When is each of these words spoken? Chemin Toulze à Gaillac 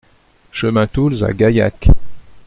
Chemin 0.51 0.87
Toulze 0.87 1.23
à 1.23 1.31
Gaillac 1.31 1.89